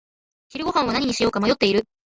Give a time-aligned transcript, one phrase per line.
[0.49, 1.85] 昼ごはんは何にしようか迷っている。